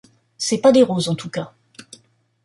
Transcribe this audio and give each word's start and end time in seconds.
C’est 0.39 0.57
pas 0.57 0.71
des 0.71 0.81
roses, 0.81 1.09
en 1.09 1.15
tout 1.15 1.29
cas. 1.29 1.53